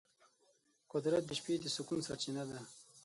قدرت 0.93 1.23
د 1.27 1.31
شپې 1.39 1.53
د 1.61 1.65
سکون 1.75 1.99
سرچینه 2.07 2.43
ده. 2.49 2.59